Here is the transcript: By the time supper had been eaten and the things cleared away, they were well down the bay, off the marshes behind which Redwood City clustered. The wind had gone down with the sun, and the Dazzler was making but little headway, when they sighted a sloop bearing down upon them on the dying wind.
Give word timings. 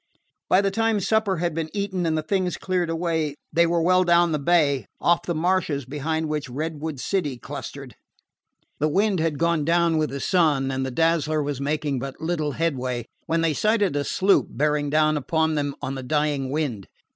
By 0.49 0.61
the 0.61 0.71
time 0.71 0.99
supper 0.99 1.37
had 1.37 1.53
been 1.53 1.69
eaten 1.73 2.07
and 2.07 2.17
the 2.17 2.23
things 2.23 2.57
cleared 2.57 2.89
away, 2.89 3.35
they 3.53 3.67
were 3.67 3.83
well 3.83 4.03
down 4.03 4.31
the 4.31 4.39
bay, 4.39 4.87
off 4.99 5.21
the 5.27 5.35
marshes 5.35 5.85
behind 5.85 6.27
which 6.27 6.49
Redwood 6.49 6.99
City 6.99 7.37
clustered. 7.37 7.93
The 8.79 8.87
wind 8.89 9.19
had 9.19 9.37
gone 9.37 9.63
down 9.63 9.99
with 9.99 10.09
the 10.09 10.19
sun, 10.19 10.71
and 10.71 10.83
the 10.83 10.89
Dazzler 10.89 11.43
was 11.43 11.61
making 11.61 11.99
but 11.99 12.19
little 12.19 12.53
headway, 12.53 13.05
when 13.27 13.41
they 13.41 13.53
sighted 13.53 13.95
a 13.95 14.03
sloop 14.03 14.47
bearing 14.49 14.89
down 14.89 15.17
upon 15.17 15.53
them 15.53 15.75
on 15.83 15.93
the 15.93 16.01
dying 16.01 16.49
wind. 16.49 16.87